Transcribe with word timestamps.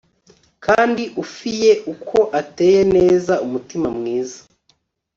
kandi 0.65 1.03
ufiye 1.23 1.71
uko 1.93 2.17
ateye 2.41 2.81
neza 2.95 3.33
umutima 3.45 3.87
mwiza 3.97 4.39